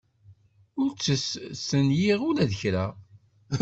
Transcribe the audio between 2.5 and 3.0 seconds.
d kra.